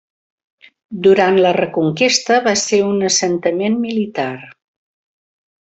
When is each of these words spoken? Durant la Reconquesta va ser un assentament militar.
Durant 1.07 1.37
la 1.43 1.51
Reconquesta 1.57 2.39
va 2.49 2.55
ser 2.63 2.81
un 2.89 2.97
assentament 3.13 3.79
militar. 3.87 4.31